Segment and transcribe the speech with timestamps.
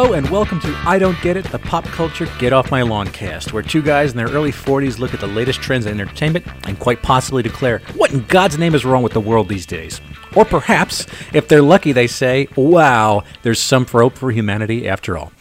[0.00, 3.08] Hello and welcome to I Don't Get It, the pop culture Get Off My Lawn
[3.08, 6.46] cast, where two guys in their early 40s look at the latest trends in entertainment
[6.68, 10.00] and quite possibly declare, what in God's name is wrong with the world these days?
[10.36, 15.32] Or perhaps, if they're lucky, they say, wow, there's some hope for humanity after all.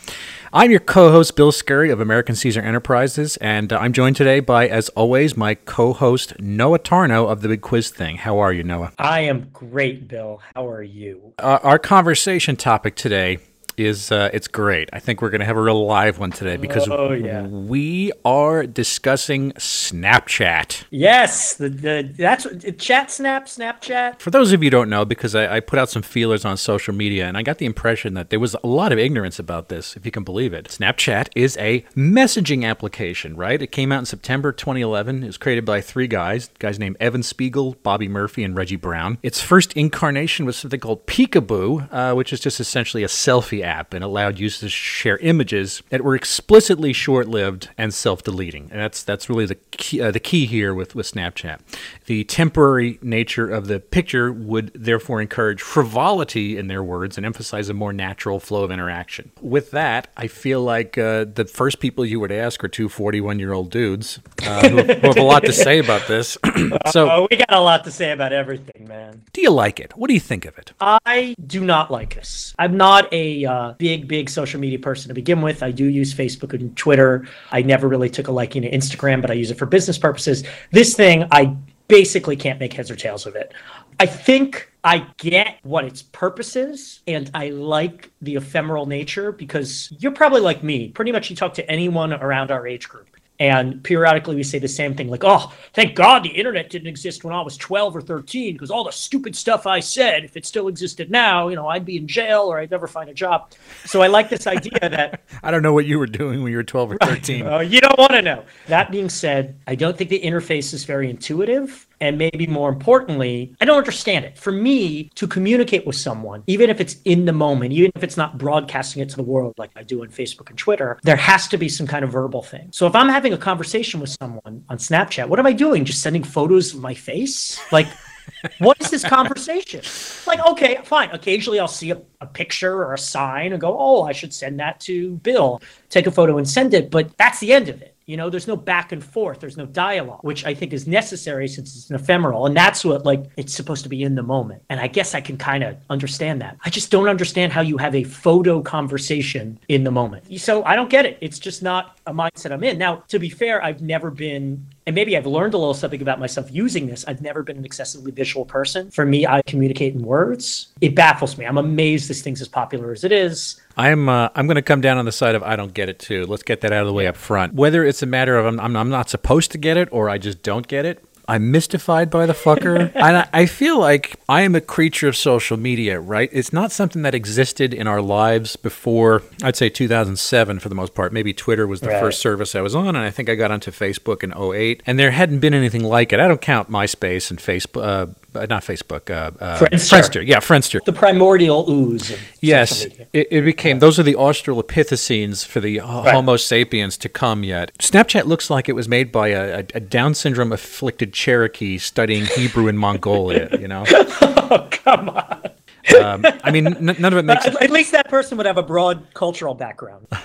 [0.51, 4.39] I'm your co host, Bill Scurry of American Caesar Enterprises, and uh, I'm joined today
[4.39, 8.15] by, as always, my co host, Noah Tarnow of The Big Quiz Thing.
[8.17, 8.91] How are you, Noah?
[8.97, 10.41] I am great, Bill.
[10.55, 11.35] How are you?
[11.37, 13.37] Uh, our conversation topic today
[13.77, 14.89] is uh, it's great.
[14.91, 17.43] I think we're going to have a real live one today because oh, yeah.
[17.43, 20.85] we are discussing Snapchat.
[20.89, 24.19] Yes, the, the that's chat snap Snapchat.
[24.19, 26.57] For those of you who don't know, because I, I, put out some feelers on
[26.57, 29.69] social media, and I got the impression that there was a lot of ignorance about
[29.69, 30.65] this, if you can believe it.
[30.69, 33.61] Snapchat is a messaging application, right?
[33.61, 35.23] It came out in September 2011.
[35.23, 39.17] It was created by three guys, guys named Evan Spiegel, Bobby Murphy, and Reggie Brown.
[39.21, 43.93] Its first incarnation was something called Picaboo, uh, which is just essentially a selfie app
[43.93, 48.69] and allowed users to share images that were explicitly short-lived and self-deleting.
[48.71, 51.59] And that's that's really the key, uh, the key here with with Snapchat.
[52.05, 57.69] The temporary nature of the picture would therefore encourage frivolity in their words and emphasize
[57.69, 59.31] a more natural flow of interaction.
[59.41, 63.69] With that, I feel like uh, the first people you would ask are two 41-year-old
[63.69, 66.37] dudes uh, who, who, have a lot to say about this.
[66.91, 69.23] so oh, we got a lot to say about everything, man.
[69.33, 69.95] Do you like it?
[69.97, 70.71] What do you think of it?
[70.79, 72.53] I do not like this.
[72.57, 73.45] I'm not a
[73.77, 75.63] big, big social media person to begin with.
[75.63, 77.27] I do use Facebook and Twitter.
[77.51, 80.43] I never really took a liking to Instagram, but I use it for business purposes.
[80.71, 81.55] This thing, I
[81.87, 83.53] basically can't make heads or tails of it.
[83.99, 89.91] I think I get what its purpose is, and I like the ephemeral nature because
[89.99, 90.89] you're probably like me.
[90.89, 94.67] Pretty much, you talk to anyone around our age group and periodically we say the
[94.67, 98.01] same thing like, oh, thank God the internet didn't exist when I was 12 or
[98.01, 101.67] 13 because all the stupid stuff I said, if it still existed now, you know,
[101.67, 103.51] I'd be in jail or I'd never find a job.
[103.85, 105.21] So I like this idea that.
[105.43, 107.45] I don't know what you were doing when you were 12 or 13.
[107.45, 108.43] uh, you don't want to know.
[108.67, 111.86] That being said, I don't think the interface is very intuitive.
[111.99, 114.37] And maybe more importantly, I don't understand it.
[114.37, 118.17] For me to communicate with someone, even if it's in the moment, even if it's
[118.17, 121.47] not broadcasting it to the world like I do on Facebook and Twitter, there has
[121.49, 122.69] to be some kind of verbal thing.
[122.71, 125.85] So if I'm having a conversation with someone on Snapchat, what am I doing?
[125.85, 127.59] Just sending photos of my face?
[127.71, 127.87] Like,
[128.59, 129.81] what is this conversation?
[130.25, 131.09] Like, okay, fine.
[131.11, 134.59] Occasionally I'll see a, a, picture or a sign and go, oh, I should send
[134.59, 135.61] that to Bill.
[135.89, 136.91] Take a photo and send it.
[136.91, 137.95] But that's the end of it.
[138.07, 139.41] You know, there's no back and forth.
[139.41, 142.45] There's no dialogue, which I think is necessary since it's an ephemeral.
[142.45, 144.63] And that's what, like, it's supposed to be in the moment.
[144.69, 146.57] And I guess I can kind of understand that.
[146.63, 150.39] I just don't understand how you have a photo conversation in the moment.
[150.39, 151.17] So I don't get it.
[151.19, 152.77] It's just not a mindset I'm in.
[152.77, 156.17] Now, to be fair, I've never been and maybe I've learned a little something about
[156.17, 157.03] myself using this.
[157.05, 158.89] I've never been an excessively visual person.
[158.89, 160.67] For me, I communicate in words.
[160.79, 161.45] It baffles me.
[161.45, 163.59] I'm amazed this thing's as popular as it is.
[163.75, 165.99] I'm uh, I'm going to come down on the side of I don't get it
[165.99, 166.25] too.
[166.25, 167.53] Let's get that out of the way up front.
[167.53, 170.17] Whether it's a matter of I'm, I'm, I'm not supposed to get it or I
[170.17, 172.91] just don't get it, I'm mystified by the fucker.
[172.95, 176.29] and I, I, feel like I am a creature of social media, right?
[176.31, 180.95] It's not something that existed in our lives before, I'd say 2007 for the most
[180.95, 181.11] part.
[181.11, 181.99] Maybe Twitter was the right.
[181.99, 184.83] first service I was on, and I think I got onto Facebook in 08.
[184.85, 186.19] And there hadn't been anything like it.
[186.19, 187.83] I don't count MySpace and Facebook.
[187.83, 188.07] Uh, uh,
[188.45, 189.99] not Facebook, uh, uh, Friendster.
[189.99, 190.27] Friendster.
[190.27, 190.83] Yeah, Friendster.
[190.83, 192.15] The primordial ooze.
[192.41, 193.79] yes, it, it, became.
[193.79, 196.13] Those are the Australopithecines for the right.
[196.13, 197.43] Homo sapiens to come.
[197.43, 202.25] Yet Snapchat looks like it was made by a, a Down syndrome afflicted Cherokee studying
[202.25, 203.49] Hebrew in Mongolia.
[203.59, 203.85] You know.
[203.89, 205.49] oh come on.
[205.95, 207.45] Um, I mean, n- none of it makes.
[207.61, 210.07] At least that person would have a broad cultural background.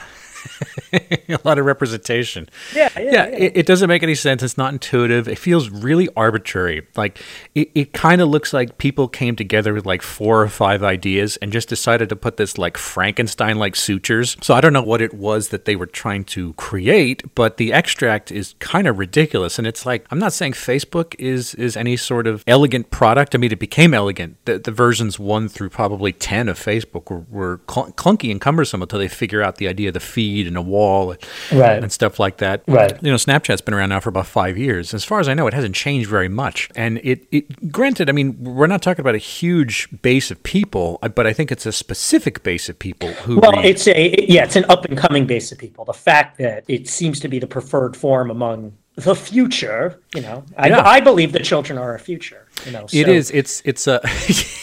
[0.93, 2.49] a lot of representation.
[2.75, 3.03] Yeah, yeah.
[3.03, 3.25] yeah, yeah.
[3.27, 4.43] It, it, doesn't make any sense.
[4.43, 5.29] It's not intuitive.
[5.29, 6.87] It feels really arbitrary.
[6.97, 7.23] Like
[7.55, 11.37] it, it kind of looks like people came together with like four or five ideas
[11.39, 14.37] and just decided to put this like Frankenstein like sutures.
[14.43, 17.73] So I don't know what it was that they were trying to create, but the
[17.73, 19.59] extract is kind of ridiculous.
[19.59, 23.35] And it's like I'm not saying Facebook is is any sort of elegant product.
[23.35, 24.37] I mean, it became elegant.
[24.45, 28.83] The, the versions one through probably ten of Facebook were, were cl- clunky and cumbersome
[28.83, 31.15] until they figure out the idea of the feed and a wall
[31.53, 31.83] right.
[31.83, 32.63] and stuff like that.
[32.67, 32.93] Right.
[33.03, 34.95] You know, Snapchat's been around now for about five years.
[34.95, 36.71] As far as I know, it hasn't changed very much.
[36.75, 40.99] And it, it granted, I mean, we're not talking about a huge base of people,
[41.03, 43.41] uh, but I think it's a specific base of people who.
[43.41, 43.65] Well, read.
[43.65, 45.85] it's a yeah, it's an up and coming base of people.
[45.85, 50.45] The fact that it seems to be the preferred form among the future, you know,
[50.53, 50.79] yeah.
[50.79, 52.47] I, I believe the children are our future.
[52.67, 52.97] You know, so.
[52.97, 53.31] it is.
[53.31, 54.01] It's it's a.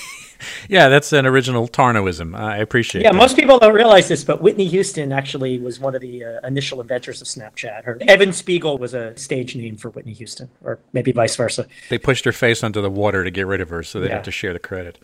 [0.69, 2.35] yeah, that's an original Tarnoism.
[2.35, 3.01] I appreciate.
[3.01, 3.17] Yeah, that.
[3.17, 6.79] most people don't realize this, but Whitney Houston actually was one of the uh, initial
[6.79, 7.83] inventors of Snapchat.
[7.85, 11.65] Her Evan Spiegel was a stage name for Whitney Houston, or maybe vice versa.
[11.89, 14.15] They pushed her face under the water to get rid of her, so they yeah.
[14.15, 14.99] have to share the credit.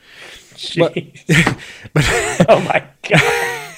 [0.77, 0.93] But,
[1.93, 2.05] but,
[2.47, 3.61] oh my god.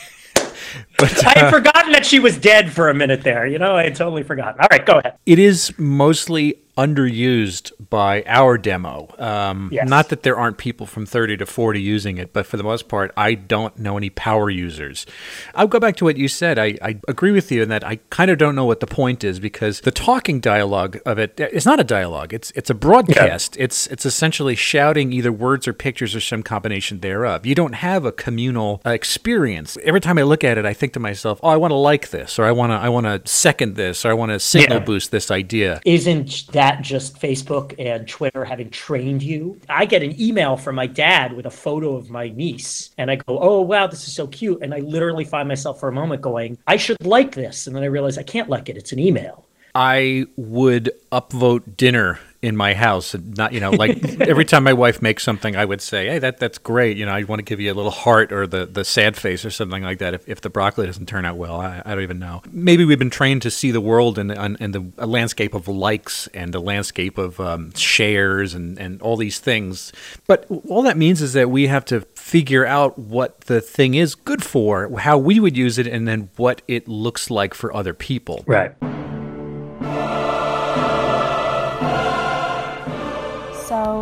[0.99, 3.45] But I had uh, forgotten that she was dead for a minute there.
[3.45, 4.59] You know, I had totally forgotten.
[4.59, 5.17] All right, go ahead.
[5.27, 9.13] it is mostly underused by our demo.
[9.17, 9.87] Um, Yes.
[9.89, 12.87] Not that there aren't people from 30 to 40 using it, but for the most
[12.87, 15.05] part, I don't know any power users.
[15.55, 16.57] I'll go back to what you said.
[16.57, 19.23] I, I agree with you in that I kind of don't know what the point
[19.23, 22.33] is because the talking dialogue of it is not a dialogue.
[22.33, 23.55] It's it's a broadcast.
[23.59, 27.45] It's it's essentially shouting either words or pictures or some combination thereof.
[27.45, 29.77] You don't have a communal uh, experience.
[29.83, 32.09] Every time I look at it, I think to myself, "Oh, I want to like
[32.09, 34.79] this, or I want to I want to second this, or I want to signal
[34.79, 34.85] Yeah.
[34.85, 39.59] boost this idea." Isn't that just Facebook and Twitter having trained you?
[39.69, 43.15] I get an email from my dad with a photo of my niece, and I
[43.15, 46.21] go, "Oh wow, this is so cute," and I literally find myself for a moment
[46.21, 48.77] going, "I should like this," and then I realize I can't like it.
[48.77, 49.45] It's an email.
[49.75, 54.73] I would upvote dinner in my house and not you know like every time my
[54.73, 57.43] wife makes something I would say hey that that's great you know I want to
[57.43, 60.27] give you a little heart or the the sad face or something like that if,
[60.29, 62.41] if the broccoli doesn't turn out well I, I don't even know.
[62.51, 65.67] Maybe we've been trained to see the world and in, in the a landscape of
[65.67, 69.91] likes and the landscape of um, shares and, and all these things.
[70.25, 74.15] But all that means is that we have to figure out what the thing is
[74.15, 77.93] good for how we would use it and then what it looks like for other
[77.93, 78.43] people.
[78.47, 78.75] Right.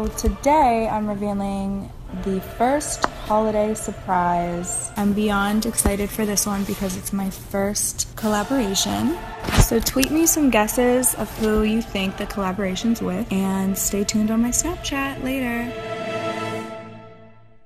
[0.06, 1.90] So today I'm revealing
[2.26, 4.92] the first holiday surprise.
[4.98, 9.18] I'm beyond excited for this one because it's my first collaboration.
[9.64, 14.30] So tweet me some guesses of who you think the collaboration's with and stay tuned
[14.30, 15.64] on my Snapchat later.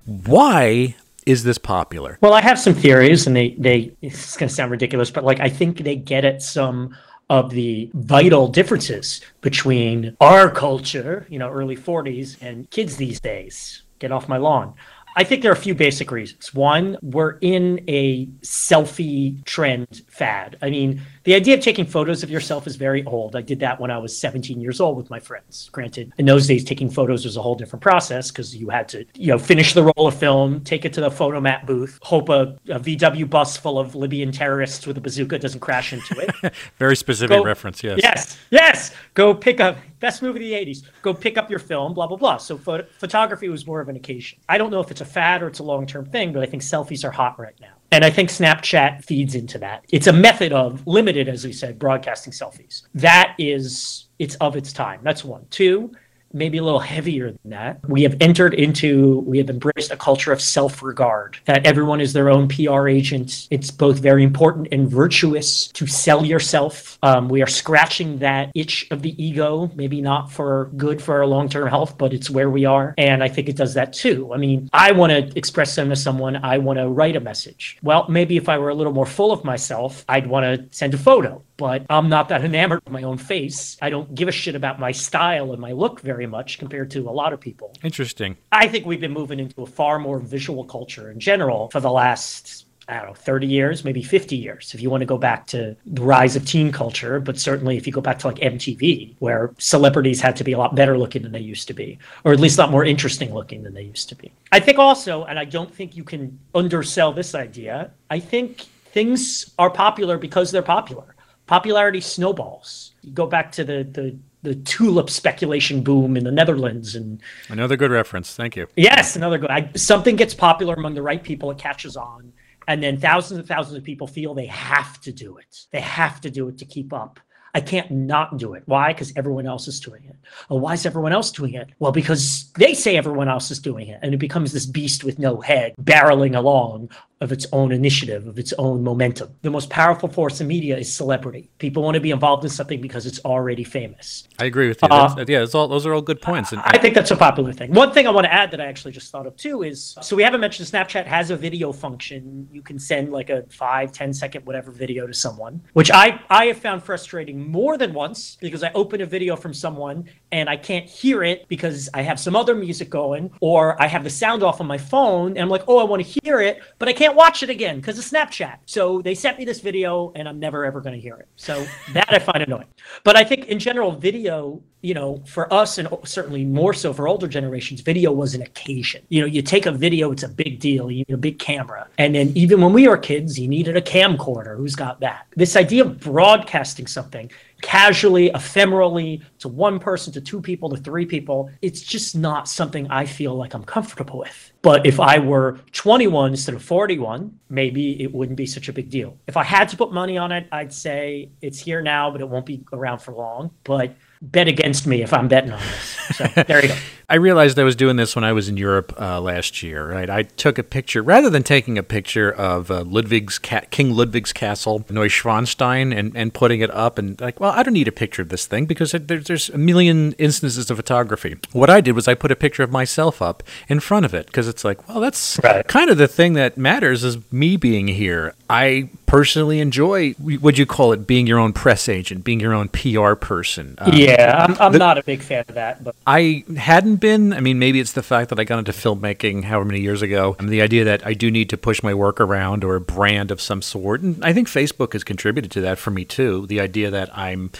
[0.06, 0.96] why
[1.26, 4.72] is this popular Well, I have some theories, and they they it's going to sound
[4.72, 6.96] ridiculous, but like I think they get at some
[7.30, 13.84] of the vital differences between our culture, you know, early 40s, and kids these days.
[14.00, 14.74] Get off my lawn.
[15.16, 16.54] I think there are a few basic reasons.
[16.54, 20.58] One, we're in a selfie trend fad.
[20.62, 23.36] I mean, the idea of taking photos of yourself is very old.
[23.36, 25.70] I did that when I was 17 years old with my friends.
[25.72, 29.06] Granted, in those days, taking photos was a whole different process because you had to,
[29.14, 32.58] you know, finish the roll of film, take it to the Fotomat booth, hope a,
[32.70, 36.52] a VW bus full of Libyan terrorists with a bazooka doesn't crash into it.
[36.80, 38.00] Very specific Go- reference, yes.
[38.02, 38.92] Yes, yes.
[39.14, 40.82] Go pick up best movie of the '80s.
[41.04, 41.94] Go pick up your film.
[41.94, 42.38] Blah blah blah.
[42.38, 44.40] So pho- photography was more of an occasion.
[44.50, 46.48] I don't know if it's a fad or it's a long term thing, but I
[46.48, 49.86] think selfies are hot right now, and I think Snapchat feeds into that.
[49.90, 52.84] It's a method of limited, as we said, broadcasting selfies.
[52.94, 55.00] That is, it's of its time.
[55.04, 55.46] That's one.
[55.50, 55.92] Two.
[56.34, 57.80] Maybe a little heavier than that.
[57.88, 62.14] We have entered into, we have embraced a culture of self regard, that everyone is
[62.14, 63.48] their own PR agent.
[63.50, 66.98] It's both very important and virtuous to sell yourself.
[67.04, 71.26] Um, we are scratching that itch of the ego, maybe not for good for our
[71.26, 72.94] long term health, but it's where we are.
[72.98, 74.34] And I think it does that too.
[74.34, 77.78] I mean, I want to express something to someone, I want to write a message.
[77.82, 80.94] Well, maybe if I were a little more full of myself, I'd want to send
[80.94, 83.78] a photo but I'm not that enamored with my own face.
[83.82, 87.10] I don't give a shit about my style and my look very much compared to
[87.10, 87.76] a lot of people.
[87.84, 88.38] Interesting.
[88.54, 91.92] I think we've been moving into a far more visual culture in general for the
[91.92, 95.46] last I don't know, 30 years, maybe 50 years, if you want to go back
[95.48, 97.20] to the rise of teen culture.
[97.20, 100.58] But certainly if you go back to like MTV, where celebrities had to be a
[100.58, 103.32] lot better looking than they used to be, or at least a lot more interesting
[103.32, 104.32] looking than they used to be.
[104.52, 109.54] I think also, and I don't think you can undersell this idea, I think things
[109.60, 111.16] are popular because they're popular.
[111.50, 112.92] Popularity snowballs.
[113.02, 117.76] You go back to the, the, the tulip speculation boom in the Netherlands and Another
[117.76, 118.36] good reference.
[118.36, 118.68] Thank you.
[118.76, 119.50] Yes, another good.
[119.50, 122.32] I, something gets popular among the right people, it catches on,
[122.68, 125.66] and then thousands and thousands of people feel they have to do it.
[125.72, 127.20] They have to do it to keep up.
[127.56, 128.62] I can't not do it.
[128.68, 128.94] Why?
[128.94, 130.18] Because everyone else is doing it.
[130.50, 131.70] Well, why is everyone else doing it?
[131.80, 135.18] Well, because they say everyone else is doing it, and it becomes this beast with
[135.18, 139.30] no head, barreling along of its own initiative, of its own momentum.
[139.42, 141.50] The most powerful force in media is celebrity.
[141.58, 144.28] People want to be involved in something because it's already famous.
[144.40, 144.88] I agree with you.
[144.88, 146.54] Uh, That's- yeah, it's all, those are all good points.
[146.54, 147.74] And, I think that's a popular thing.
[147.74, 150.16] One thing I want to add that I actually just thought of too is so
[150.16, 152.48] we haven't mentioned Snapchat has a video function.
[152.52, 156.46] You can send like a five, 10 second, whatever video to someone, which I, I
[156.46, 160.56] have found frustrating more than once because I open a video from someone and I
[160.56, 164.42] can't hear it because I have some other music going or I have the sound
[164.44, 166.94] off on my phone and I'm like, oh, I want to hear it, but I
[166.94, 168.58] can't watch it again because of Snapchat.
[168.66, 171.28] So they sent me this video and I'm never ever going to hear it.
[171.36, 172.68] So that I find annoying.
[173.04, 177.08] But I think in general, video you know, for us and certainly more so for
[177.08, 179.04] older generations, video was an occasion.
[179.10, 180.90] You know, you take a video, it's a big deal.
[180.90, 181.88] You need a big camera.
[181.98, 184.56] And then even when we were kids, you needed a camcorder.
[184.56, 185.28] Who's got that?
[185.36, 187.30] This idea of broadcasting something
[187.62, 192.90] casually, ephemerally to one person, to two people, to three people, it's just not something
[192.90, 194.52] I feel like I'm comfortable with.
[194.62, 198.90] But if I were 21 instead of 41, maybe it wouldn't be such a big
[198.90, 199.18] deal.
[199.28, 202.30] If I had to put money on it, I'd say it's here now, but it
[202.30, 203.52] won't be around for long.
[203.64, 205.98] But bet against me if I'm betting on this.
[206.18, 206.76] So there you go.
[207.12, 209.92] I realized I was doing this when I was in Europe uh, last year.
[209.92, 213.96] Right, I took a picture rather than taking a picture of uh, Ludwig's ca- King
[213.96, 217.92] Ludwig's castle, Neuschwanstein, and, and putting it up and like, well, I don't need a
[217.92, 221.38] picture of this thing because there's there's a million instances of photography.
[221.52, 224.28] What I did was I put a picture of myself up in front of it
[224.28, 225.68] because it's like, well, that's right.
[225.68, 228.36] kind of the thing that matters is me being here.
[228.50, 232.70] I personally enjoy what you call it being your own press agent, being your own
[232.70, 233.76] PR person.
[233.80, 235.84] Um, yeah, I'm, I'm the, not a big fan of that.
[235.84, 237.34] But I hadn't been.
[237.34, 240.36] I mean, maybe it's the fact that I got into filmmaking however many years ago.
[240.40, 242.82] I mean, the idea that I do need to push my work around or a
[242.82, 246.48] brand of some sort, and I think Facebook has contributed to that for me too.
[246.48, 247.52] The idea that I'm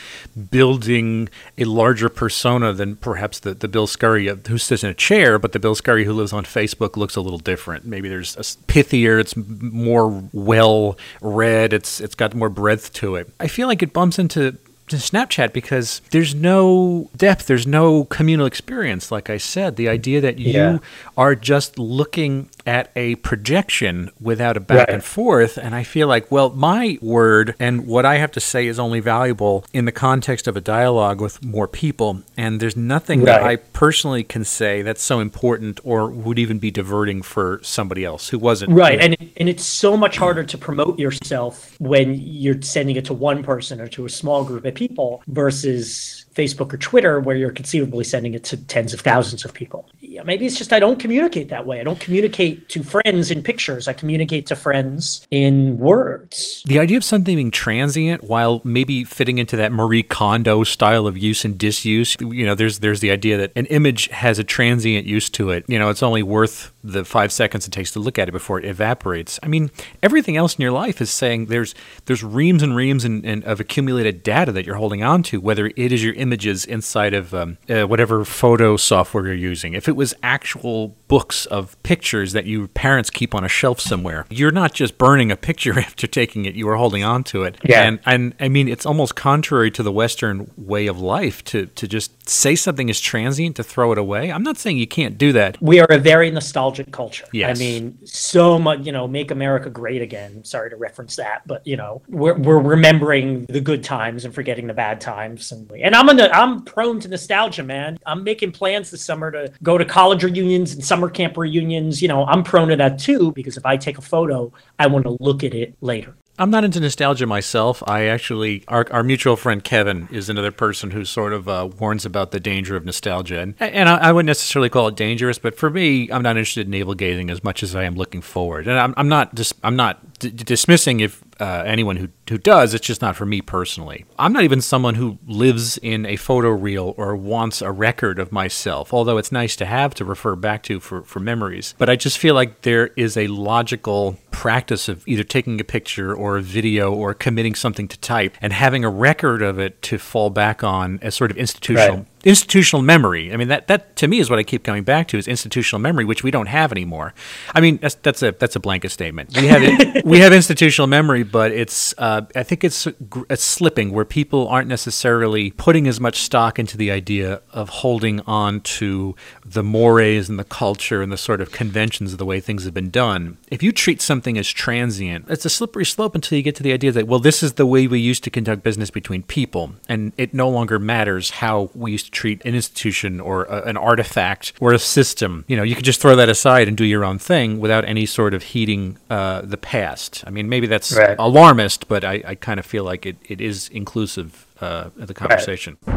[0.50, 4.94] building a larger persona than perhaps the, the Bill Scurry uh, who sits in a
[4.94, 7.86] chair, but the Bill Scurry who lives on Facebook looks a little different.
[7.86, 9.20] Maybe there's a pithier.
[9.20, 11.74] It's more well read.
[11.74, 13.32] It's it's got more breadth to it.
[13.40, 14.58] I feel like it bumps into
[14.90, 19.12] to Snapchat because there's no depth, there's no communal experience.
[19.12, 20.78] Like I said, the idea that you yeah.
[21.18, 24.90] are just looking at a projection without a back right.
[24.90, 25.58] and forth.
[25.58, 29.00] And I feel like, well, my word and what I have to say is only
[29.00, 32.22] valuable in the context of a dialogue with more people.
[32.38, 33.26] And there's nothing right.
[33.26, 38.06] that I personally can say that's so important or would even be diverting for somebody
[38.06, 38.72] else who wasn't.
[38.72, 39.00] Right.
[39.00, 43.42] And, and it's so much harder to promote yourself when you're sending it to one
[43.42, 48.34] person or to a small group people versus Facebook or Twitter, where you're conceivably sending
[48.34, 49.86] it to tens of thousands of people.
[50.10, 51.80] Yeah, maybe it's just I don't communicate that way.
[51.80, 53.88] I don't communicate to friends in pictures.
[53.88, 56.64] I communicate to friends in words.
[56.66, 61.16] The idea of something being transient while maybe fitting into that Marie Kondo style of
[61.16, 65.06] use and disuse, you know, there's there's the idea that an image has a transient
[65.06, 65.64] use to it.
[65.68, 68.58] You know, it's only worth the five seconds it takes to look at it before
[68.58, 69.40] it evaporates.
[69.44, 69.70] I mean,
[70.02, 71.76] everything else in your life is saying there's
[72.06, 75.68] there's reams and reams and, and of accumulated data that you're holding on to, whether
[75.68, 79.76] it is your images inside of um, uh, whatever photo software you're using.
[79.76, 84.26] If it was actual books of pictures that your parents keep on a shelf somewhere,
[84.30, 87.58] you're not just burning a picture after taking it; you are holding on to it.
[87.64, 87.84] Yeah.
[87.84, 91.86] And and I mean, it's almost contrary to the Western way of life to to
[91.86, 94.32] just say something is transient to throw it away.
[94.32, 95.62] I'm not saying you can't do that.
[95.62, 97.26] We are a very nostalgic culture.
[97.34, 97.58] Yes.
[97.58, 100.46] I mean, so much, you know, make America great again.
[100.46, 104.68] Sorry to reference that, but you know, we're, we're remembering the good times and forgetting
[104.68, 105.52] the bad times.
[105.52, 108.00] And, and I'm in I'm prone to nostalgia, man.
[108.06, 112.02] I'm making plans this summer to go to college reunions and summer camp reunions.
[112.02, 115.06] You know, I'm prone to that too, because if I take a photo, I want
[115.06, 116.16] to look at it later.
[116.40, 117.84] I'm not into nostalgia myself.
[117.86, 122.06] I actually, our, our mutual friend Kevin is another person who sort of uh, warns
[122.06, 123.42] about the danger of nostalgia.
[123.42, 126.68] And, and I, I, wouldn't necessarily call it dangerous, but for me, I'm not interested
[126.68, 128.70] in navel gazing as much as I am looking forward.
[128.70, 132.74] And I'm, I'm not just, I'm not d- dismissing if uh, anyone who, who does.
[132.74, 134.06] It's just not for me personally.
[134.18, 138.32] I'm not even someone who lives in a photo reel or wants a record of
[138.32, 141.76] myself, although it's nice to have to refer back to for, for memories.
[141.78, 146.14] But I just feel like there is a logical practice of either taking a picture
[146.14, 149.98] or a video or committing something to type and having a record of it to
[149.98, 151.98] fall back on as sort of institutional.
[151.98, 153.32] Right institutional memory.
[153.32, 155.80] I mean, that, that to me is what I keep coming back to is institutional
[155.80, 157.14] memory, which we don't have anymore.
[157.54, 159.36] I mean, that's, that's a that's a blanket statement.
[159.36, 159.62] We have
[160.06, 162.88] we have institutional memory, but it's uh, I think it's
[163.30, 168.20] a slipping where people aren't necessarily putting as much stock into the idea of holding
[168.22, 172.40] on to the mores and the culture and the sort of conventions of the way
[172.40, 173.38] things have been done.
[173.50, 176.74] If you treat something as transient, it's a slippery slope until you get to the
[176.74, 180.12] idea that well, this is the way we used to conduct business between people, and
[180.18, 184.52] it no longer matters how we used to treat an institution or a, an artifact
[184.60, 185.46] or a system.
[185.48, 188.06] You know, you could just throw that aside and do your own thing without any
[188.06, 190.22] sort of heeding uh, the past.
[190.28, 191.16] I mean, maybe that's right.
[191.18, 195.14] alarmist, but I, I kind of feel like it, it is inclusive uh, of the
[195.14, 195.78] conversation.
[195.86, 195.96] Right.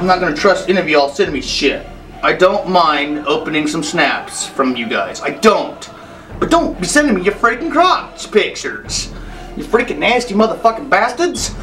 [0.00, 1.86] I'm not going to trust any of y'all sending me shit.
[2.22, 5.22] I don't mind opening some snaps from you guys.
[5.22, 5.90] I don't.
[6.38, 9.10] But don't be sending me your freaking crotch pictures.
[9.56, 11.48] You freaking nasty motherfucking bastards!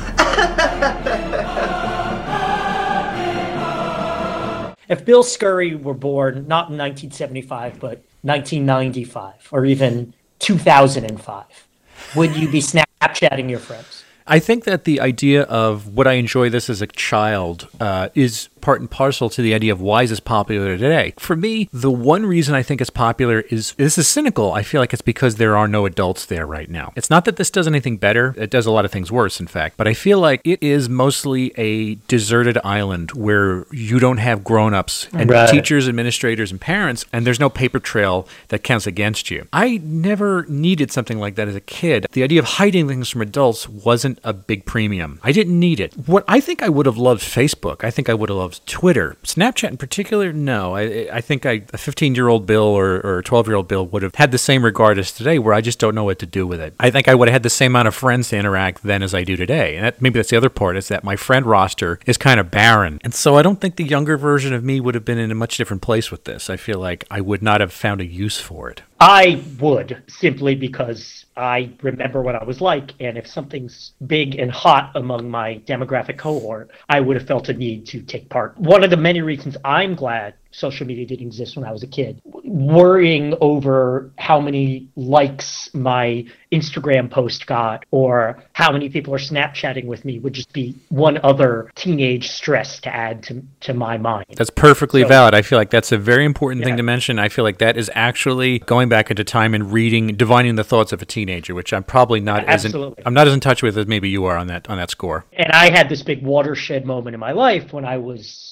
[4.90, 11.68] if Bill Scurry were born not in 1975, but 1995 or even 2005,
[12.16, 14.04] would you be Snapchatting your friends?
[14.30, 18.50] I think that the idea of would I enjoy this as a child uh, is
[18.62, 21.14] part and parcel to the idea of why is this popular today.
[21.18, 24.54] For me, the one reason I think it's popular is this is cynical.
[24.54, 26.94] I feel like it's because there are no adults there right now.
[26.96, 28.34] It's not that this does anything better.
[28.38, 29.78] It does a lot of things worse, in fact.
[29.78, 35.08] But I feel like it is mostly a deserted island where you don't have grown-ups
[35.14, 35.50] and Right.
[35.50, 39.48] teachers, administrators, and parents, and there's no paper trail that counts against you.
[39.52, 42.08] I never needed something like that as a kid.
[42.12, 45.20] The idea of hiding things from adults wasn't a big premium.
[45.24, 45.94] I didn't need it.
[46.06, 47.84] What I think I would have loved Facebook.
[47.84, 49.16] I think I would have loved Twitter.
[49.24, 50.76] Snapchat in particular, no.
[50.76, 53.68] I, I think I, a 15 year old Bill or, or a 12 year old
[53.68, 56.20] Bill would have had the same regard as today, where I just don't know what
[56.20, 56.74] to do with it.
[56.80, 59.14] I think I would have had the same amount of friends to interact then as
[59.14, 59.76] I do today.
[59.76, 62.52] And that, maybe that's the other part is that my friend roster is kind of
[62.52, 63.00] barren.
[63.04, 65.36] And so I don't think the younger version of me would have been in a
[65.36, 66.50] much different place with this.
[66.50, 68.82] I feel like I would not have found a use for it.
[69.00, 74.52] I would simply because I remember what I was like, and if something's big and
[74.52, 78.58] hot among my demographic cohort, I would have felt a need to take part.
[78.58, 81.88] One of the many reasons I'm glad social media didn't exist when I was a
[81.88, 89.18] kid, worrying over how many likes my Instagram post got or how many people are
[89.20, 93.98] Snapchatting with me would just be one other teenage stress to add to, to my
[93.98, 94.26] mind.
[94.36, 95.34] That's perfectly So- valid.
[95.34, 97.20] I feel like that's a very important thing to mention.
[97.20, 100.92] I feel like that is actually going back into time and reading, divining the thoughts
[100.94, 103.04] of a teenager, which I'm probably not as in, Absolutely.
[103.06, 105.26] I'm not as in touch with as maybe you are on that on that score.
[105.34, 108.44] and I had this big watershed moment in my life when I was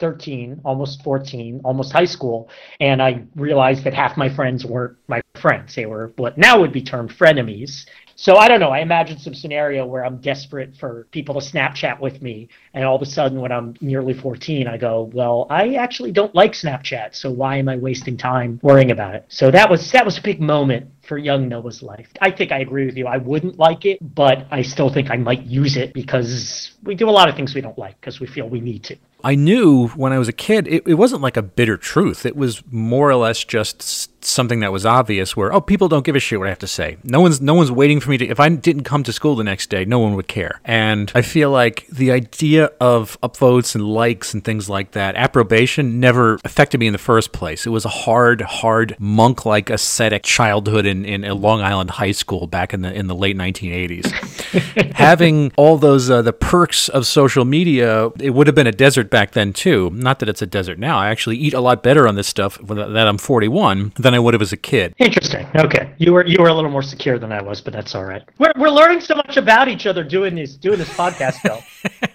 [0.00, 2.48] 13, almost 14, almost high school,
[2.80, 5.74] and I realized that half my friends weren't my friends.
[5.74, 7.86] They were what now would be termed frenemies.
[8.16, 8.70] So I don't know.
[8.70, 12.96] I imagined some scenario where I'm desperate for people to Snapchat with me, and all
[12.96, 17.14] of a sudden, when I'm nearly 14, I go, "Well, I actually don't like Snapchat,
[17.14, 20.22] so why am I wasting time worrying about it?" So that was that was a
[20.22, 22.08] big moment for young Noah's life.
[22.20, 23.06] I think I agree with you.
[23.06, 27.08] I wouldn't like it, but I still think I might use it because we do
[27.08, 28.96] a lot of things we don't like because we feel we need to.
[29.24, 32.26] I knew when I was a kid, it, it wasn't like a bitter truth.
[32.26, 35.34] It was more or less just something that was obvious.
[35.34, 36.98] Where oh, people don't give a shit what I have to say.
[37.04, 38.26] No one's no one's waiting for me to.
[38.28, 40.60] If I didn't come to school the next day, no one would care.
[40.62, 46.00] And I feel like the idea of upvotes and likes and things like that, approbation,
[46.00, 47.64] never affected me in the first place.
[47.64, 52.46] It was a hard, hard monk-like ascetic childhood in, in a Long Island high school
[52.46, 54.92] back in the in the late 1980s.
[54.94, 59.10] Having all those uh, the perks of social media, it would have been a desert
[59.10, 59.90] back then too.
[59.90, 60.98] Not that it's a desert now.
[60.98, 64.34] I actually eat a lot better on this stuff that I'm 41 than I would
[64.34, 64.94] have as a kid.
[64.98, 65.46] Interesting.
[65.56, 68.04] Okay, you were you were a little more secure than I was, but that's all
[68.04, 68.22] right.
[68.38, 71.62] We're we're learning so much about each other doing this doing this podcast, Bill.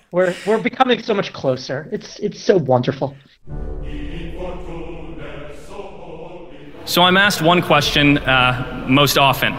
[0.12, 1.90] we're we're becoming so much closer.
[1.92, 3.16] It's it's so wonderful.
[6.90, 9.54] So I'm asked one question uh, most often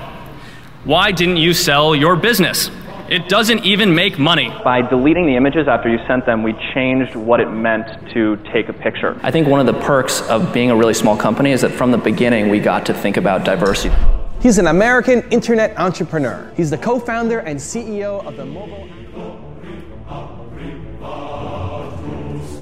[0.82, 2.72] Why didn't you sell your business?
[3.08, 4.48] It doesn't even make money.
[4.64, 8.68] By deleting the images after you sent them, we changed what it meant to take
[8.68, 9.16] a picture.
[9.22, 11.92] I think one of the perks of being a really small company is that from
[11.92, 13.94] the beginning we got to think about diversity.
[14.40, 16.52] He's an American internet entrepreneur.
[16.56, 18.88] He's the co founder and CEO of the mobile.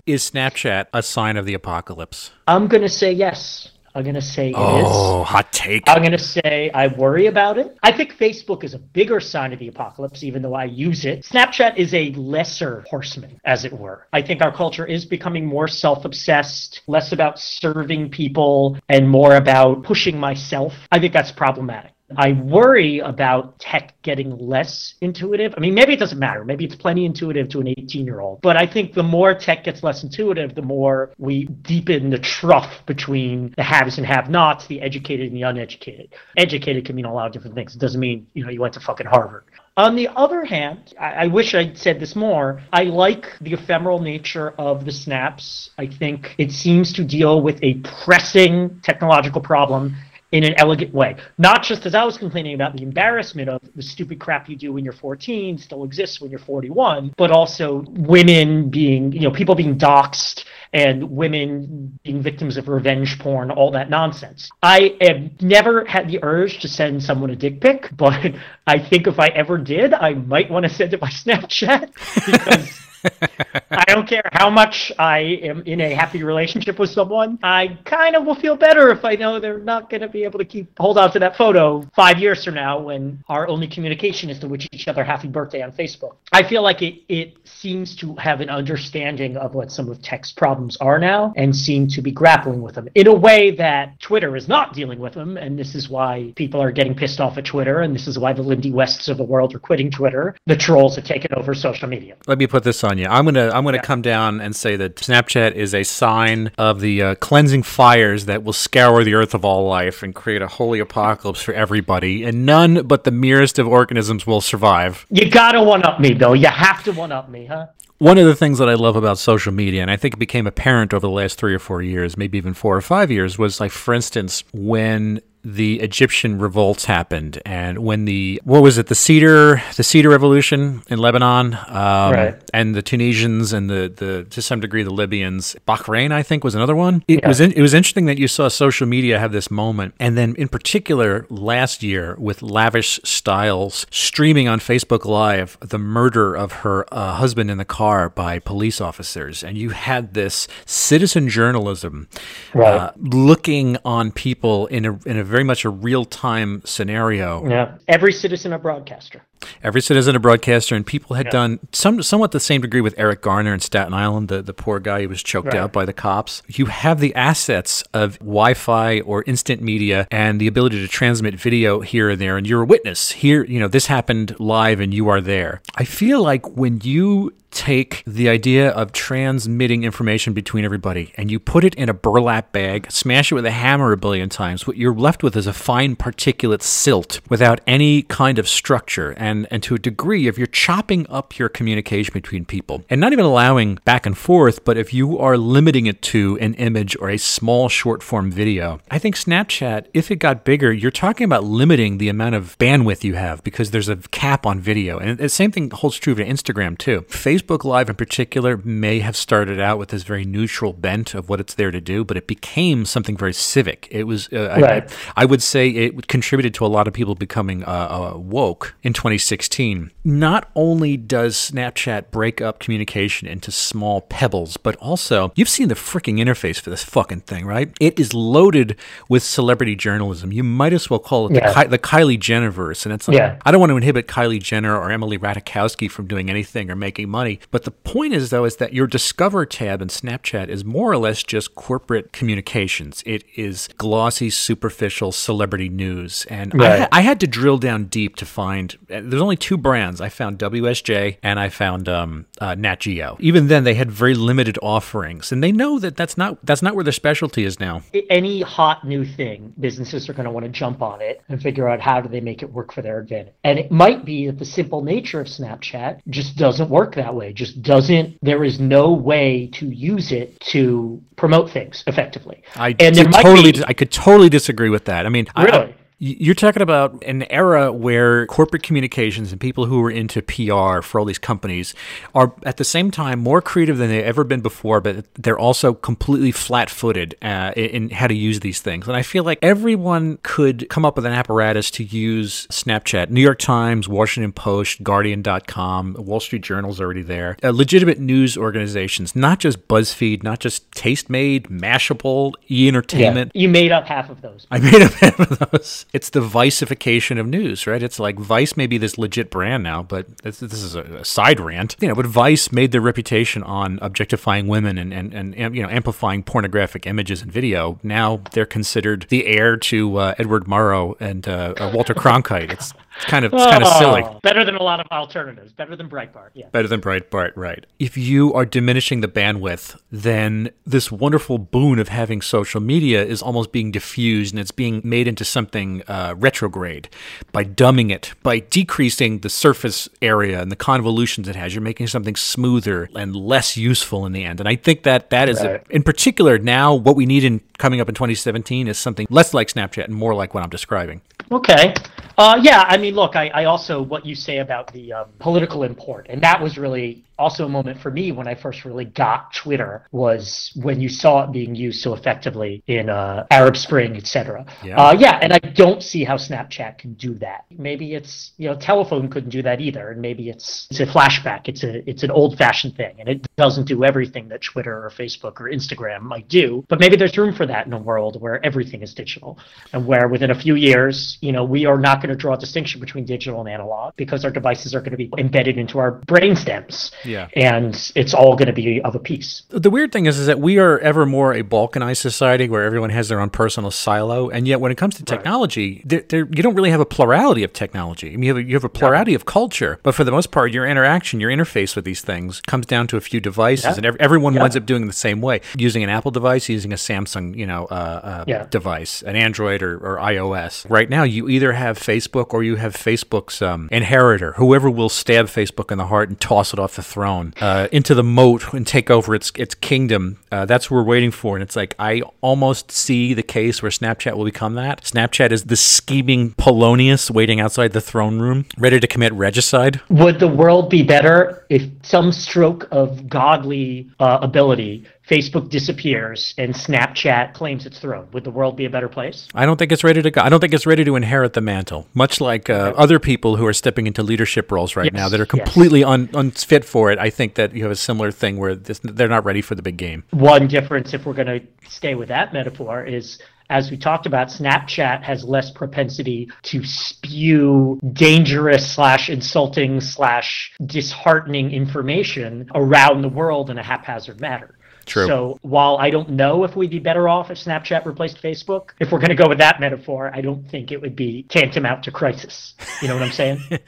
[0.05, 2.33] Is Snapchat a sign of the apocalypse?
[2.47, 3.71] I'm gonna say yes.
[3.99, 4.57] I'm gonna say it is.
[4.57, 5.89] Oh, hot take.
[5.89, 7.77] I'm going to say I worry about it.
[7.83, 11.25] I think Facebook is a bigger sign of the apocalypse, even though I use it.
[11.25, 14.07] Snapchat is a lesser horseman, as it were.
[14.13, 19.35] I think our culture is becoming more self obsessed, less about serving people, and more
[19.35, 20.75] about pushing myself.
[20.93, 21.93] I think that's problematic.
[22.17, 25.55] I worry about tech getting less intuitive.
[25.57, 26.45] I mean, maybe it doesn't matter.
[26.45, 28.41] Maybe it's plenty intuitive to an 18 year old.
[28.41, 32.87] But I think the more tech gets less intuitive, the more we deepen the trough
[32.87, 36.15] between the haves and have nots, the educated and the uneducated.
[36.37, 37.75] Educated can mean a lot of different things.
[37.75, 39.45] It doesn't mean, you know, you went to fucking Harvard.
[39.77, 42.61] On the other hand, I, I wish I'd said this more.
[42.73, 45.71] I like the ephemeral nature of the snaps.
[45.79, 49.95] I think it seems to deal with a pressing technological problem
[50.33, 51.17] in an elegant way.
[51.39, 54.73] Not just as I was complaining about the embarrassment of the stupid crap you do
[54.73, 59.55] when you're 14 still exists when you're 41, but also women being, you know, people
[59.55, 64.51] being doxxed and women being victims of revenge porn, all that nonsense.
[64.63, 68.35] I have never had the urge to send someone a dick pic, but
[68.67, 71.91] I think if I ever did, I might want to send it by Snapchat
[72.27, 72.88] because
[73.71, 78.17] I don't care how much I am in a happy relationship with someone, I kind
[78.17, 80.77] of will feel better if I know they're not going to be able to keep
[80.79, 84.49] hold on to that photo five years from now when our only communication is to
[84.49, 86.17] wish each other happy birthday on Facebook.
[86.33, 90.33] I feel like it it seems to have an understanding of what some of tech's
[90.33, 94.37] problems are now and seem to be grappling with them in a way that Twitter
[94.37, 97.45] is not dealing with them, and this is why people are getting pissed off at
[97.45, 100.37] Twitter, and this is why the Lindy Wests of the world are quitting Twitter.
[100.47, 102.17] The trolls have taken over social media.
[102.27, 103.07] Let me put this on you.
[103.07, 107.03] I'm gonna I'm gonna come down and say that Snapchat is a sign of the
[107.03, 110.81] uh, cleansing fires that will scour the earth of all life and create a holy
[110.81, 115.07] apocalypse for everybody, and none but the merest of organisms will survive.
[115.11, 116.33] You gotta one up me, though.
[116.35, 117.69] You have to one up me, huh?
[117.99, 120.47] One of the things that I love about social media, and I think it became
[120.47, 123.59] apparent over the last three or four years, maybe even four or five years, was
[123.59, 125.21] like, for instance, when
[125.55, 130.83] the Egyptian revolts happened, and when the what was it, the cedar, the cedar revolution
[130.91, 132.35] in Lebanon, um, Right.
[132.53, 136.55] and the Tunisians and the the to some degree the Libyans, Bahrain, I think, was
[136.55, 137.03] another one.
[137.09, 137.29] It Yeah.
[137.29, 140.35] was in, it was interesting that you saw social media have this moment, and then
[140.37, 146.85] in particular last year with lavish styles streaming on Facebook Live the murder of her
[146.93, 152.07] uh, husband in the car by police officers, and you had this citizen journalism
[152.55, 152.75] Right.
[152.75, 157.49] uh, looking on people in a in a very much a real time scenario.
[157.49, 157.79] Yeah.
[157.87, 159.23] Every citizen a broadcaster.
[159.63, 163.23] Every citizen a broadcaster, and people had done some somewhat the same degree with Eric
[163.23, 165.57] Garner in Staten Island, the, the poor guy who was choked Right.
[165.57, 166.43] out by the cops.
[166.49, 171.81] You have the assets of Wi-Fi or instant media and the ability to transmit video
[171.81, 173.11] here and there, and you're a witness.
[173.13, 175.61] Here, you know, this happened live, and you are there.
[175.77, 181.39] I feel like when you take the idea of transmitting information between everybody and you
[181.41, 184.77] put it in a burlap bag, smash it with a hammer a billion times, what
[184.77, 189.13] you're left with is a fine particulate silt without any kind of structure.
[189.13, 193.13] And, and to a degree, if you're chopping up your communication between people and not
[193.13, 197.11] even allowing back and forth, but if you are limiting it to an image or
[197.11, 201.45] a small short form video, I think Snapchat, if it got bigger, you're talking about
[201.45, 204.99] limiting the amount of bandwidth you have because there's a cap on video.
[204.99, 207.03] And the same thing holds true for Instagram too.
[207.09, 211.41] Facebook Live in particular may have started out with this very neutral bent of what
[211.41, 213.89] it's there to do, but it became something very civic.
[213.91, 214.91] It was, uh, I- Right.
[215.17, 218.93] I, would say it contributed to a lot of people becoming uh, uh, woke in
[219.19, 219.91] 2016.
[220.05, 225.75] Not only does Snapchat break up communication into small pebbles, but also you've seen the
[225.75, 227.71] freaking interface for this fucking thing, right?
[227.81, 228.77] It is loaded
[229.09, 230.33] with celebrity journalism.
[230.33, 231.53] You might as well call it Yeah.
[231.53, 233.37] the, Ky- the Kylie Jennerverse, and it's like Yeah.
[233.45, 237.09] I don't want to inhibit Kylie Jenner or Emily Ratajkowski from doing anything or making
[237.11, 240.91] money, but the point is though is that your Discover tab in Snapchat is more
[240.91, 243.03] or less just corporate communications.
[243.05, 248.17] It is glossy, superficial celebrity news, and I, ha- I had to drill down deep
[248.17, 248.77] to find.
[249.11, 250.01] There's only two brands.
[250.01, 253.17] I found WSJ and I found um, uh, Nat Geo.
[253.21, 256.75] Even then, they had very limited offerings, and they know that that's not that's not
[256.75, 257.83] where their specialty is now.
[258.11, 261.69] any hot new thing, businesses are going to want to jump on it and figure
[261.69, 263.35] out how do they make it work for their advantage.
[263.45, 267.33] And it might be that the simple nature of Snapchat just doesn't work that way.
[267.33, 268.19] Just doesn't.
[268.23, 272.43] There is no way to use it to promote things effectively.
[272.57, 275.07] I and there might totally, be, I could totally disagree with that.
[275.07, 275.59] I mean, I- Really?
[275.59, 280.81] I- you're talking about an era where corporate communications and people who are into PR
[280.81, 281.75] for all these companies
[282.15, 285.75] are at the same time more creative than they've ever been before, but they're also
[285.75, 288.87] completely flat-footed uh, in how to use these things.
[288.87, 293.11] And I feel like everyone could come up with an apparatus to use Snapchat.
[293.11, 297.37] New York Times, Washington Post, Guardian.com, Wall Street Journal's already there.
[297.43, 303.01] Uh, legitimate news organizations, not just BuzzFeed, not just Tastemade, Mashable, E Entertainment.
[303.01, 303.33] yeah, Entertainment.
[303.35, 304.47] you made up half of those.
[304.51, 305.87] I made up half of those.
[305.93, 307.83] It's the Viceification of news, right?
[307.83, 311.05] It's like Vice may be this legit brand now, but this, this is a, a
[311.05, 311.77] side rant.
[311.81, 315.63] You know, but Vice made their reputation on objectifying women and, and, and, and, you
[315.63, 317.79] know amplifying pornographic images and video.
[317.83, 322.53] Now they're considered the heir to uh, Edward Murrow and uh, uh, Walter Cronkite.
[322.53, 324.03] It's, it's kind of it's kind of silly.
[324.05, 325.53] Oh, Better than a lot of alternatives.
[325.53, 326.31] Better than Breitbart.
[326.35, 326.49] Yeah.
[326.51, 327.65] Better than Breitbart, right.
[327.79, 333.23] If you are diminishing the bandwidth, then this wonderful boon of having social media is
[333.23, 336.89] almost being diffused and it's being made into something uh, retrograde
[337.31, 341.55] by dumbing it, by decreasing the surface area and the convolutions it has.
[341.55, 344.41] You're making something smoother and less useful in the end.
[344.41, 347.81] And I think that that is, a, in particular, now what we need in coming
[347.81, 351.01] up in 2017 is something less like Snapchat and more like what I'm describing.
[351.31, 351.75] Okay.
[352.19, 355.63] Uh, yeah, I mean, look, I, I also what you say about the um, political
[355.63, 359.35] import, and that was really also a moment for me when I first really got
[359.35, 364.47] Twitter was when you saw it being used so effectively in uh, Arab Spring, etc.
[364.65, 364.77] Yeah.
[364.77, 367.45] Uh, yeah, and I don't see how Snapchat can do that.
[367.51, 371.49] Maybe it's you know telephone couldn't do that either, and maybe it's it's a flashback.
[371.49, 374.91] It's a it's an old fashioned thing, and it doesn't do everything that Twitter or
[374.91, 376.65] Facebook or Instagram might do.
[376.69, 379.39] But maybe there's room for that in a world where everything is digital,
[379.73, 382.39] and where within a few years, you know, we are not going to draw a
[382.39, 385.93] distinction between digital and analog because our devices are going to be embedded into our
[385.93, 386.91] brain stems.
[387.05, 387.29] Yeah.
[387.35, 389.43] And it's all going to be of a piece.
[389.49, 392.91] The weird thing is, is that we are ever more a balkanized society where everyone
[392.91, 396.43] has their own personal silo, and yet when it comes to technology, there, there, you
[396.43, 398.13] don't really have a plurality of technology.
[398.13, 400.31] I mean, you have a, you have a plurality of culture, but for the most
[400.31, 403.75] part, your interaction, your interface with these things comes down to a few devices, Yeah.
[403.77, 404.43] and ev- everyone Yeah.
[404.43, 407.67] winds up doing the same way, using an Apple device, using a Samsung, you know,
[407.71, 408.47] uh, uh, Yeah.
[408.51, 410.65] device, an Android or, or iOS.
[410.69, 415.27] Right now, you either have Facebook or you have Facebook's um, inheritor, whoever will stab
[415.27, 418.67] Facebook in the heart and toss it off the throne uh, into the moat and
[418.67, 420.19] take over its its kingdom.
[420.31, 421.37] Uh, that's what we're waiting for.
[421.37, 424.83] And it's like I almost see the case where Snapchat will become that.
[424.83, 429.81] Snapchat is the scheming Polonius waiting outside the throne room, ready to commit regicide.
[429.89, 436.55] Would the world be better if some stroke of godly uh, ability, Facebook disappears and
[436.55, 438.09] Snapchat claims its throne?
[438.13, 439.27] Would the world be a better place?
[439.35, 440.21] I don't think it's ready to go.
[440.21, 441.87] I don't think it's ready to inherit the mantle.
[441.95, 445.21] Much like uh, other people who are stepping into leadership roles right Yes, now that
[445.21, 445.45] are yes.
[445.45, 446.99] completely un- unfit for it.
[446.99, 449.63] I think that you have a similar thing where this, they're not ready for the
[449.63, 450.05] big game.
[450.11, 453.19] One difference, if we're going to stay with that metaphor, is
[453.51, 461.51] as we talked about, Snapchat has less propensity to spew dangerous slash insulting slash disheartening
[461.51, 464.58] information around the world in a haphazard manner.
[464.89, 465.07] True.
[465.07, 468.91] So while I don't know if we'd be better off if Snapchat replaced Facebook, if
[468.91, 471.91] we're going to go with that metaphor, I don't think it would be tantamount to
[471.91, 472.55] crisis.
[472.81, 473.41] You know what I'm saying?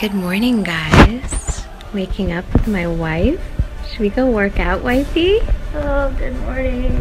[0.00, 1.64] Good morning, guys.
[1.94, 3.40] Waking up with my wife.
[3.88, 5.38] Should we go work out, wifey?
[5.74, 6.92] Oh, good morning.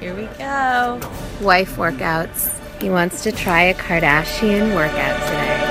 [0.00, 1.00] Here we go.
[1.42, 2.58] Wife workouts.
[2.80, 5.63] He wants to try a Kardashian workout today.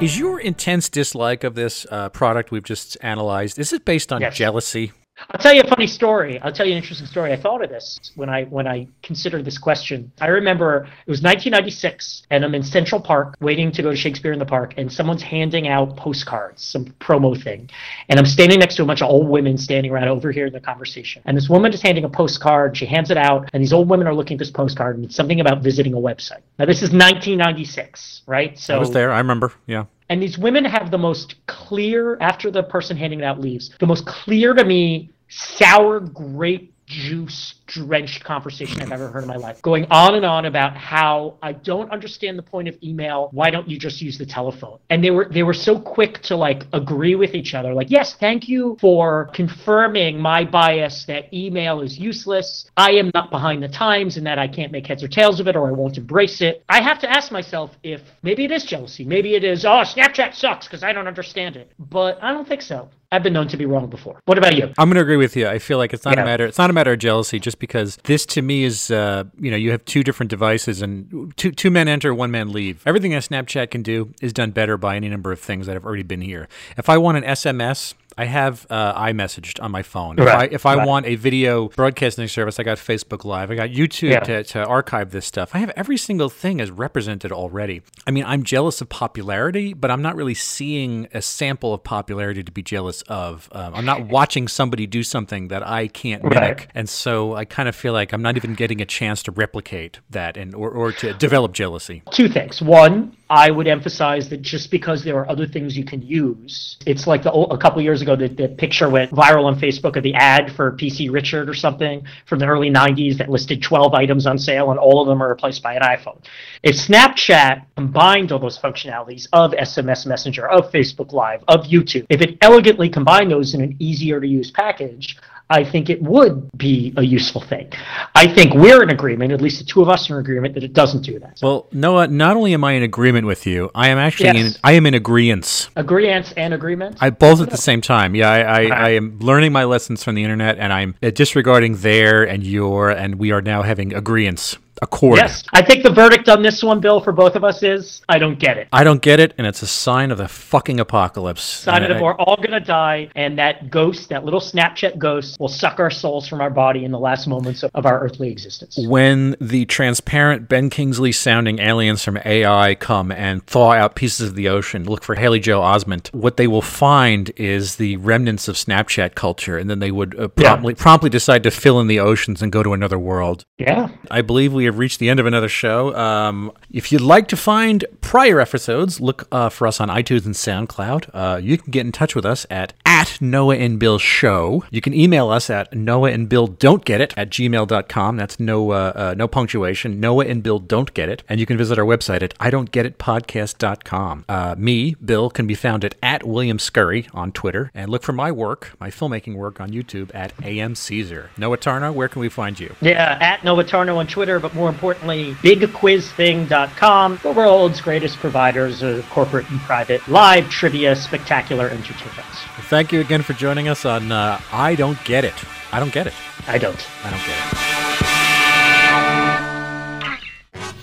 [0.00, 4.20] Is your intense dislike of this uh, product we've just analyzed, is it based on
[4.20, 4.36] Yes.
[4.36, 4.92] jealousy?
[5.30, 6.38] I'll tell you a funny story.
[6.40, 7.32] I'll tell you an interesting story.
[7.32, 10.10] I thought of this when I when I considered this question.
[10.20, 14.32] I remember it was 1996, and I'm in Central Park waiting to go to Shakespeare
[14.32, 17.68] in the Park, and someone's handing out postcards, some promo thing,
[18.08, 21.22] and I'm standing next to a bunch of old women standing around overhearing the conversation.
[21.24, 22.76] And this woman is handing a postcard.
[22.76, 25.16] She hands it out, and these old women are looking at this postcard, and it's
[25.16, 26.42] something about visiting a website.
[26.58, 28.58] Now this is 1996, right?
[28.58, 29.10] So I was there.
[29.10, 29.52] I remember.
[29.66, 29.84] Yeah.
[30.08, 33.86] And these women have the most clear, after the person handing it out leaves, the
[33.86, 39.62] most clear to me sour grape juice drenched conversation I've ever heard in my life.
[39.62, 43.28] Going on and on about how I don't understand the point of email.
[43.32, 44.78] Why don't you just use the telephone?
[44.90, 47.72] And they were they were so quick to like agree with each other.
[47.74, 52.68] Like, yes, thank you for confirming my bias that email is useless.
[52.76, 55.46] I am not behind the times and that I can't make heads or tails of
[55.48, 56.64] it or I won't embrace it.
[56.68, 59.04] I have to ask myself if maybe it is jealousy.
[59.04, 61.72] Maybe it is, oh, Snapchat sucks because I don't understand it.
[61.78, 62.88] But I don't think so.
[63.10, 64.20] I've been known to be wrong before.
[64.26, 64.64] What about you?
[64.76, 65.48] I'm going to agree with you.
[65.48, 66.22] I feel like it's not Yeah.
[66.22, 66.44] a matter.
[66.44, 69.56] It's not a matter of jealousy, just because this to me is, uh, you know,
[69.56, 72.82] you have two different devices and two two men enter, one man leave.
[72.86, 75.84] Everything that Snapchat can do is done better by any number of things that have
[75.84, 76.48] already been here.
[76.76, 77.94] If I want an SMS.
[78.18, 80.18] I have uh, iMessaged on my phone.
[80.18, 80.86] If I if I right.
[80.86, 83.50] want a video broadcasting service, I got Facebook Live.
[83.50, 84.20] I got YouTube Yeah.
[84.20, 85.50] to, to archive this stuff.
[85.54, 87.82] I have every single thing as represented already.
[88.06, 92.42] I mean, I'm jealous of popularity, but I'm not really seeing a sample of popularity
[92.42, 93.48] to be jealous of.
[93.52, 96.66] Um, I'm not watching somebody do something that I can't mimic, Right.
[96.74, 100.00] and so I kind of feel like I'm not even getting a chance to replicate
[100.10, 102.02] that and or, or to develop jealousy.
[102.10, 102.60] two things.
[102.60, 107.06] One, I would emphasize that just because there are other things you can use, it's
[107.06, 110.14] like the, a couple years ago that the picture went viral on Facebook of the
[110.14, 114.38] ad for PC Richard or something from the early 90s that listed 12 items on
[114.38, 116.18] sale and all of them are replaced by an iPhone.
[116.62, 122.22] If Snapchat combined all those functionalities of SMS Messenger, of Facebook Live, of YouTube, if
[122.22, 125.18] it elegantly combined those in an easier to use package,
[125.50, 127.72] I think it would be a useful thing.
[128.14, 130.62] I think we're in agreement, at least the two of us are in agreement, that
[130.62, 131.38] it doesn't do that.
[131.42, 134.72] Well, Noah, not only am I in agreement with you, I am actually in, I
[134.72, 135.70] am in agreement.
[135.76, 136.98] Agreeance and agreement.
[137.00, 138.14] I both at the same time.
[138.14, 142.24] Yeah, I, I, I am learning my lessons from the internet, and I'm disregarding their
[142.24, 144.58] and your, and we are now having agreements.
[144.82, 145.16] Accord.
[145.18, 145.42] Yes.
[145.52, 148.38] I think the verdict on this one, Bill, for both of us is I don't
[148.38, 148.68] get it.
[148.72, 151.42] I don't get it, and it's a sign of the fucking apocalypse.
[151.42, 155.48] Sign of I- we're all gonna die, and that ghost, that little Snapchat ghost, will
[155.48, 158.78] suck our souls from our body in the last moments of, of our earthly existence.
[158.88, 164.34] when the transparent Ben Kingsley sounding aliens from AI come and thaw out pieces of
[164.36, 168.56] the ocean, look for Haley Joel Osment, what they will find is the remnants of
[168.56, 170.50] Snapchat culture, and then they would uh, Yeah.
[170.54, 173.44] promptly promptly decide to fill in the oceans and go to another world.
[173.58, 173.88] Yeah.
[174.10, 175.94] I believe we have reached the end of another show.
[175.96, 180.34] Um, if you'd like to find prior episodes, look uh, for us on iTunes and
[180.34, 181.10] SoundCloud.
[181.12, 184.64] Uh, you can get in touch with us at at Noah and Bill Show.
[184.70, 188.16] You can email us at Noah and Bill Don't Get It at gmail.com.
[188.16, 190.00] That's no uh, uh, no punctuation.
[190.00, 191.22] Noah and Bill Don't Get It.
[191.28, 194.24] And you can visit our website at I Don't Get It Podcast.com.
[194.28, 197.70] Uh, me, Bill, can be found at at William Scurry on Twitter.
[197.74, 201.30] And look for my work, my filmmaking work on YouTube at AM Caesar.
[201.36, 202.74] Noah Tarnow, where can we find you?
[202.80, 209.48] Yeah, at Novatarno on Twitter, but more importantly, bigquizthing.com, the world's greatest providers of corporate
[209.50, 212.26] and private live trivia, spectacular entertainment.
[212.68, 215.34] Thank you again for joining us on uh, I Don't Get It.
[215.72, 216.14] I don't get it.
[216.46, 216.86] I don't.
[217.04, 217.38] I don't get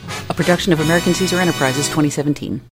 [0.07, 0.29] it.
[0.29, 2.61] A production of American Caesar Enterprises 2017.